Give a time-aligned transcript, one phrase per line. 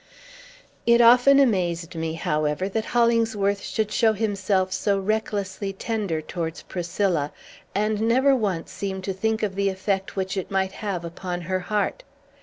[0.87, 7.31] It often amazed me, however, that Hollingsworth should show himself so recklessly tender towards Priscilla,
[7.75, 11.59] and never once seem to think of the effect which it might have upon her
[11.59, 12.03] heart.